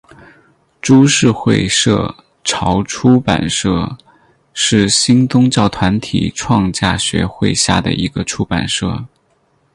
[0.81, 1.91] 株式会社
[2.43, 3.95] 潮出版社
[4.51, 9.05] 是新宗教团体创价学会下的一个出版社。